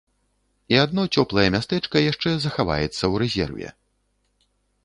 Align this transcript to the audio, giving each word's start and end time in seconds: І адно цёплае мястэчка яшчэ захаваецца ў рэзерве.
І 0.73 0.77
адно 0.83 1.03
цёплае 1.17 1.43
мястэчка 1.55 2.03
яшчэ 2.11 2.29
захаваецца 2.47 3.01
ў 3.11 3.15
рэзерве. 3.25 3.67